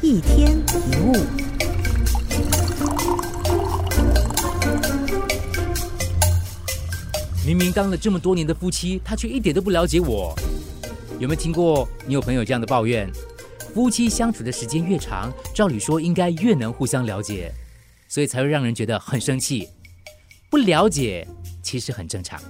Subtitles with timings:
[0.00, 1.12] 一天一物。
[7.44, 10.36] 明明当了这么多年的夫妻，他却一点都不了解我。
[11.18, 13.10] 有没有听过你有朋友这样的抱怨？
[13.74, 17.52] 夫妻相处的时间越长，照理说应该越能互相了解，
[18.06, 19.68] 所以才会让人觉得很生气。
[20.48, 21.26] 不了解
[21.68, 22.40] 其实很正常，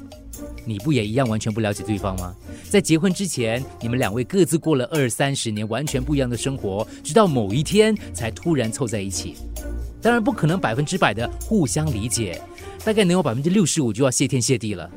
[0.64, 2.32] 你不也一样完全不了解对方吗？
[2.70, 9.34] 在结婚之前，你们两位各自过了二三十年完全不一样的生活，直到某一天才突然凑在一起。
[10.00, 12.40] 当然不可能百分之百的互相理解，
[12.84, 14.88] 大概能有百分之六十五就要谢天谢地了。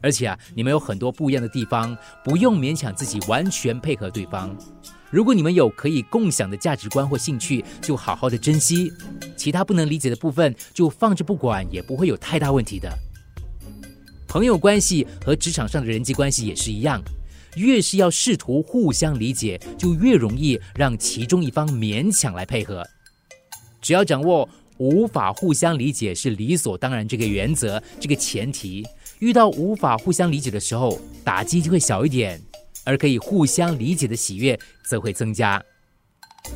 [0.00, 4.56] 而且啊，你们有很多不一样的地方，不用勉强自己完全配合对方。
[5.10, 8.90] 如果你们有可以共享的价值观或兴趣，就好好的珍惜；
[9.36, 12.90] 其他不能理解的部分，就放着不管，也不会有太大问题的。
[14.30, 17.02] 朋友关系和职场上的人际关系也是一样，
[17.56, 22.86] 越是要试图互相理解，就越容易让其中一方勉强来配合。
[23.82, 28.86] 只要掌握无法互相理解是理所当然这个原则，这个前提，
[29.18, 32.40] 遇到无法互相理解的时候，打击就会小一点。
[32.84, 35.60] 而可以互相理解的喜悦则会增加。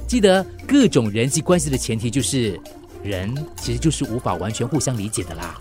[0.06, 2.58] 记得各种人际关系的前提就是，
[3.02, 5.60] 人其实就是无法完全互相理解的啦。